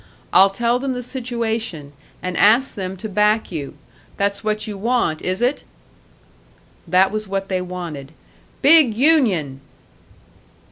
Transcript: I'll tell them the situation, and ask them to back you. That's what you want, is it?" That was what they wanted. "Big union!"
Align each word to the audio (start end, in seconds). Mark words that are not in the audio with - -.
I'll 0.33 0.49
tell 0.49 0.79
them 0.79 0.93
the 0.93 1.03
situation, 1.03 1.93
and 2.23 2.35
ask 2.35 2.73
them 2.73 2.97
to 2.97 3.07
back 3.07 3.51
you. 3.51 3.75
That's 4.17 4.43
what 4.43 4.65
you 4.65 4.75
want, 4.75 5.21
is 5.21 5.43
it?" 5.43 5.63
That 6.87 7.11
was 7.11 7.27
what 7.27 7.49
they 7.49 7.61
wanted. 7.61 8.11
"Big 8.63 8.97
union!" 8.97 9.61